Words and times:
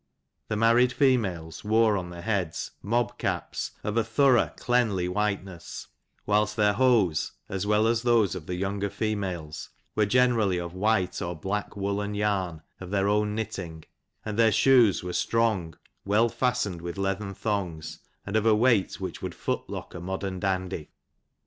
The 0.47 0.55
married 0.55 0.91
females 0.91 1.63
wore, 1.63 1.95
on 1.95 2.09
their 2.09 2.23
heads, 2.23 2.71
mob 2.81 3.19
caps, 3.19 3.73
of 3.83 3.97
a 3.97 4.03
thorough 4.03 4.49
cleanly 4.57 5.07
whiteness, 5.07 5.89
whilst 6.25 6.55
their 6.55 6.73
hose, 6.73 7.33
as 7.47 7.67
well 7.67 7.85
as 7.85 8.01
those 8.01 8.33
of 8.33 8.47
ths 8.47 8.53
younger 8.55 8.89
females, 8.89 9.69
were 9.93 10.07
generally 10.07 10.57
of 10.59 10.73
white 10.73 11.21
or 11.21 11.35
black 11.35 11.75
woollen 11.77 12.15
yam, 12.15 12.63
of 12.79 12.89
their 12.89 13.07
own 13.07 13.35
knitting; 13.35 13.83
and 14.25 14.39
their 14.39 14.51
shoes 14.51 15.03
were 15.03 15.13
strong, 15.13 15.77
well 16.03 16.29
fastened 16.29 16.81
with 16.81 16.97
leathern 16.97 17.35
thongs, 17.35 17.99
and 18.25 18.35
of 18.35 18.47
a 18.47 18.55
weight 18.55 18.99
which 18.99 19.21
would 19.21 19.35
foot 19.35 19.69
lock 19.69 19.93
a 19.93 19.99
modem 19.99 20.39
dandy. 20.39 20.89